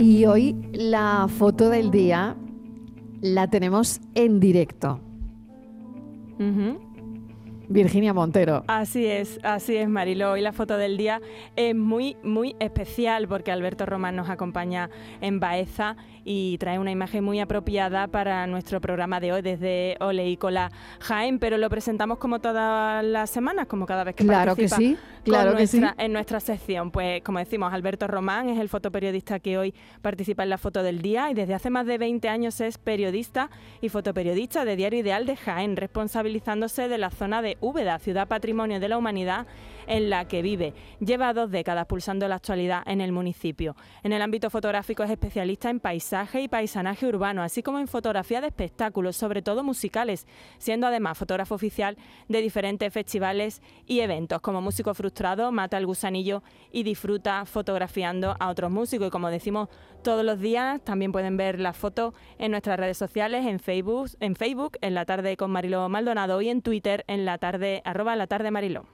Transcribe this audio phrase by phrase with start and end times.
[0.00, 2.34] Y hoy la foto del día
[3.20, 4.98] la tenemos en directo.
[7.70, 8.64] Virginia Montero.
[8.66, 10.32] Así es, así es, Marilo.
[10.32, 11.20] Hoy la foto del día
[11.54, 14.90] es muy, muy especial porque Alberto Román nos acompaña
[15.20, 20.70] en Baeza y trae una imagen muy apropiada para nuestro programa de hoy desde Oleícola
[21.00, 24.84] Jaén, pero lo presentamos como todas las semanas, como cada vez que claro participa que
[24.84, 25.82] sí, claro que sí.
[25.96, 26.90] en nuestra sección.
[26.90, 31.02] Pues como decimos, Alberto Román es el fotoperiodista que hoy participa en la foto del
[31.02, 33.48] día y desde hace más de 20 años es periodista
[33.80, 38.80] y fotoperiodista de Diario Ideal de Jaén, responsabilizándose de la zona de Úbeda, ciudad patrimonio
[38.80, 39.46] de la humanidad
[39.86, 40.72] en la que vive.
[41.00, 43.76] Lleva dos décadas pulsando la actualidad en el municipio.
[44.02, 48.40] En el ámbito fotográfico es especialista en paisaje y paisanaje urbano, así como en fotografía
[48.40, 50.26] de espectáculos, sobre todo musicales,
[50.58, 51.96] siendo además fotógrafo oficial
[52.28, 54.40] de diferentes festivales y eventos.
[54.40, 59.08] Como músico frustrado, mata el gusanillo y disfruta fotografiando a otros músicos.
[59.08, 59.68] Y como decimos
[60.02, 64.34] todos los días, también pueden ver las fotos en nuestras redes sociales, en Facebook, en
[64.34, 67.49] Facebook, en la tarde con Mariló Maldonado y en Twitter en la tarde,
[67.84, 68.86] arroba la tarde Mariló.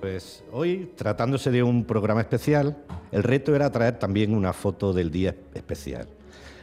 [0.00, 2.76] Pues hoy, tratándose de un programa especial,
[3.10, 6.06] el reto era traer también una foto del día especial.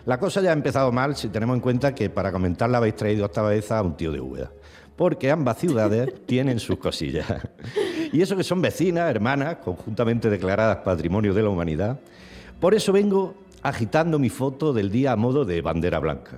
[0.06, 3.26] La cosa ya ha empezado mal si tenemos en cuenta que para comentarla habéis traído
[3.26, 4.52] esta vez a un tío de Úbeda,
[4.96, 7.26] porque ambas ciudades tienen sus cosillas.
[8.14, 12.00] Y eso que son vecinas, hermanas, conjuntamente declaradas Patrimonio de la Humanidad.
[12.62, 16.38] Por eso vengo agitando mi foto del día a modo de bandera blanca.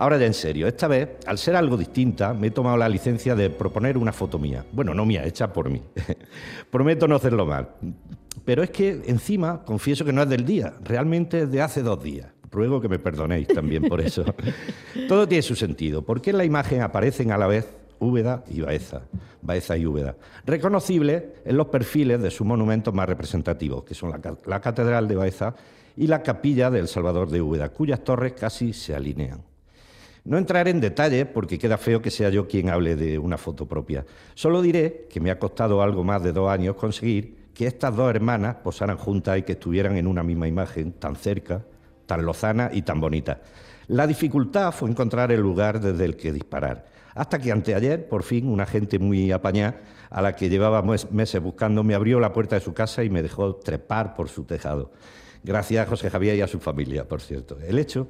[0.00, 3.34] Ahora ya en serio, esta vez, al ser algo distinta, me he tomado la licencia
[3.34, 4.64] de proponer una foto mía.
[4.72, 5.82] Bueno, no mía, hecha por mí.
[6.70, 7.68] Prometo no hacerlo mal.
[8.46, 12.02] Pero es que encima confieso que no es del día, realmente es de hace dos
[12.02, 12.28] días.
[12.50, 14.24] Ruego que me perdonéis también por eso.
[15.06, 16.00] Todo tiene su sentido.
[16.00, 19.02] ¿Por qué en la imagen aparecen a la vez Úbeda y Baeza?
[19.42, 20.16] Baeza y Úbeda.
[20.46, 25.54] Reconocibles en los perfiles de sus monumentos más representativos, que son la, Catedral de Baeza
[25.94, 29.49] y la Capilla del Salvador de Úbeda, cuyas torres casi se alinean.
[30.24, 33.66] No entraré en detalles porque queda feo que sea yo quien hable de una foto
[33.66, 34.04] propia.
[34.34, 38.14] Solo diré que me ha costado algo más de dos años conseguir que estas dos
[38.14, 41.64] hermanas posaran juntas y que estuvieran en una misma imagen, tan cerca,
[42.06, 43.40] tan lozana y tan bonita.
[43.88, 46.86] La dificultad fue encontrar el lugar desde el que disparar.
[47.14, 49.80] Hasta que anteayer, por fin, una gente muy apañada,
[50.10, 53.22] a la que llevaba meses buscando, me abrió la puerta de su casa y me
[53.22, 54.92] dejó trepar por su tejado.
[55.42, 57.58] Gracias a José Javier y a su familia, por cierto.
[57.60, 58.08] El hecho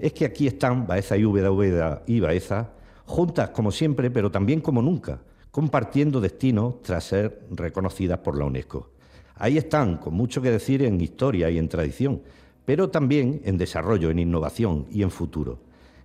[0.00, 2.70] es que aquí están Baeza y Úbeda, y Baeza,
[3.06, 8.90] juntas como siempre, pero también como nunca, compartiendo destino tras ser reconocidas por la UNESCO.
[9.36, 12.22] Ahí están, con mucho que decir en historia y en tradición,
[12.64, 15.58] pero también en desarrollo, en innovación y en futuro,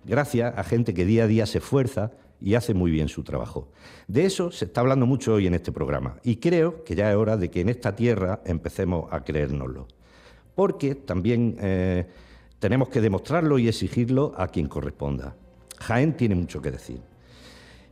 [0.04, 3.68] gracias a gente que día a día se esfuerza y hace muy bien su trabajo.
[4.08, 7.16] De eso se está hablando mucho hoy en este programa y creo que ya es
[7.16, 9.86] hora de que en esta tierra empecemos a creérnoslo.
[10.54, 12.06] Porque también eh,
[12.58, 15.36] tenemos que demostrarlo y exigirlo a quien corresponda.
[15.78, 17.00] Jaén tiene mucho que decir.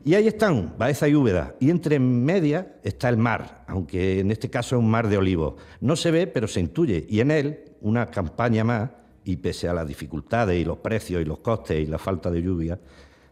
[0.05, 4.51] Y ahí están, Baeza y Úbeda, y entre medias está el mar, aunque en este
[4.51, 5.55] caso es un mar de olivos.
[5.81, 8.91] No se ve, pero se intuye, y en él una campaña más,
[9.25, 12.43] y pese a las dificultades y los precios y los costes y la falta de
[12.43, 12.79] lluvia,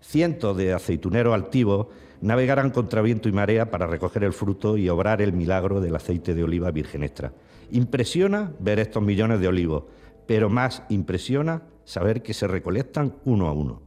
[0.00, 1.88] cientos de aceituneros altivos
[2.22, 6.34] navegarán contra viento y marea para recoger el fruto y obrar el milagro del aceite
[6.34, 7.32] de oliva virgen extra.
[7.70, 9.84] Impresiona ver estos millones de olivos,
[10.26, 13.82] pero más impresiona saber que se recolectan uno a uno.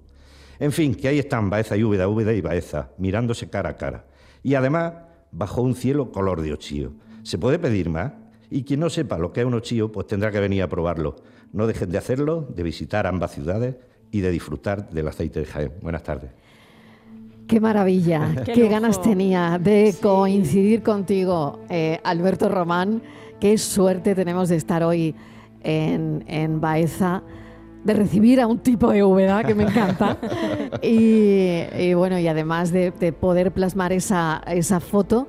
[0.60, 4.06] En fin, que ahí están Baeza y Úbeda, Úbeda y Baeza, mirándose cara a cara.
[4.44, 4.94] Y además,
[5.32, 6.94] bajo un cielo color de ochío.
[7.24, 8.14] ¿Se puede pedir más?
[8.50, 11.16] Y quien no sepa lo que es un ochío, pues tendrá que venir a probarlo.
[11.52, 13.76] No dejen de hacerlo, de visitar ambas ciudades
[14.12, 15.72] y de disfrutar del aceite de Jaén.
[15.82, 16.32] Buenas tardes.
[17.48, 23.02] Qué maravilla, qué, ganas tenía de coincidir contigo, eh, Alberto Román.
[23.40, 25.14] Qué suerte tenemos de estar hoy
[25.66, 27.24] en, en Baeza
[27.84, 30.18] de recibir a un tipo de Úbeda que me encanta.
[30.82, 35.28] Y, bueno y además de, de poder plasmar esa, esa foto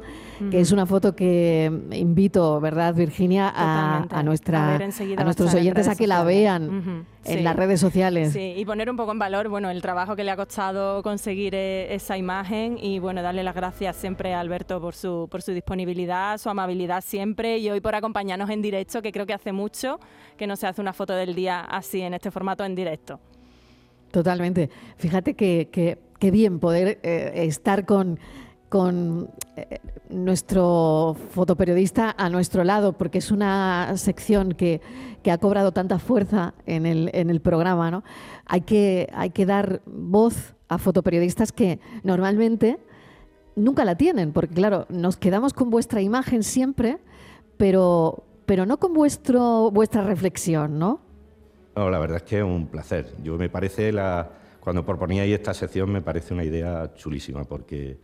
[0.50, 6.06] que es una foto que invito, ¿verdad, Virginia, a, nuestra, a, nuestros oyentes a que
[6.06, 8.32] la vean en las redes sociales.
[8.32, 11.54] Sí, y poner un poco en valor, bueno, el trabajo que le ha costado conseguir
[11.54, 15.52] eh, esa imagen y, bueno, darle las gracias siempre a Alberto por su, por su
[15.52, 19.98] disponibilidad, su amabilidad siempre y hoy por acompañarnos en directo, que creo que hace mucho
[20.36, 23.18] que no se hace una foto del día así, en este formato en directo.
[24.10, 24.70] Totalmente.
[24.96, 28.18] Fíjate que, que, bien poder eh, estar con
[28.68, 29.78] con eh,
[30.10, 34.80] nuestro fotoperiodista a nuestro lado, porque es una sección que,
[35.30, 37.90] ha cobrado tanta fuerza en el, en el programa.
[37.90, 38.04] ¿no?
[38.44, 42.78] Hay, que, hay que dar voz a fotoperiodistas que normalmente
[43.56, 46.98] nunca la tienen, porque claro, nos quedamos con vuestra imagen siempre,
[47.56, 51.00] pero pero no con vuestro, vuestra reflexión, ¿no?
[51.74, 53.12] No, la verdad es que es un placer.
[53.22, 54.30] Yo me parece la
[54.60, 57.98] cuando proponíais esta sección me parece una idea chulísima porque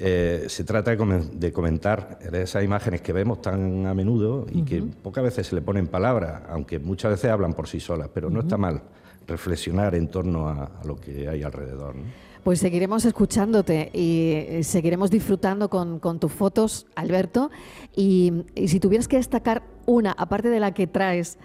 [0.00, 5.24] eh, se trata de, comentar esas imágenes que vemos tan a menudo y que pocas
[5.24, 8.56] veces se le ponen palabras, aunque muchas veces hablan por sí solas, pero no está
[8.56, 8.80] mal
[9.26, 11.96] reflexionar en torno a, lo que hay alrededor.
[12.44, 17.50] Pues seguiremos escuchándote y eh, seguiremos disfrutando con, tus fotos, Alberto.
[17.96, 21.38] Y, y, si tuvieras que destacar una, aparte de la que traes,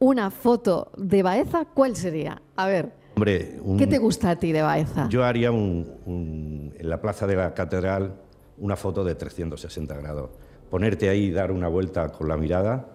[0.00, 2.42] una foto de Baeza, ¿cuál sería?
[2.56, 2.99] A ver.
[3.14, 5.08] ¿Qué te gusta a ti de Baeza?
[5.08, 8.14] Yo haría en la plaza de la catedral
[8.58, 10.30] una foto de 360 grados.
[10.70, 12.88] Ponerte ahí y dar una vuelta con la mirada,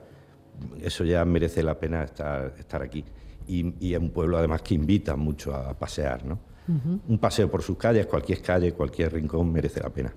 [0.81, 3.03] eso ya merece la pena estar, aquí.
[3.47, 6.25] Y, es un pueblo además que invita mucho a pasear.
[6.25, 6.39] ¿no?
[7.07, 10.13] Un paseo por sus calles, cualquier calle, cualquier rincón merece la pena.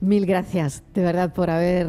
[0.00, 1.88] Mil gracias, de verdad, por haber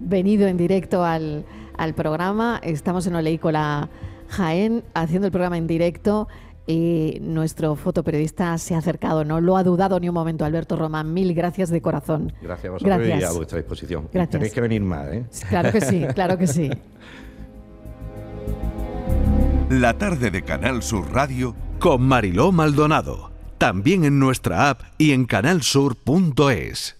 [0.00, 1.44] venido en directo al,
[1.76, 2.60] al programa.
[2.62, 3.88] Estamos en Oleícola
[4.28, 6.28] Jaén haciendo el programa en directo
[6.68, 10.44] y nuestro fotoperiodista se ha acercado, no lo ha dudado ni un momento.
[10.44, 12.30] Alberto Román, mil gracias de corazón.
[12.42, 14.08] Gracias a vosotros y a vuestra disposición.
[14.08, 15.24] Tenéis que venir más, ¿eh?
[15.48, 16.70] Claro que sí, claro que sí.
[19.70, 23.30] La tarde de Canal Sur Radio con Mariló Maldonado.
[23.56, 26.97] También en nuestra app y en canalsur.es.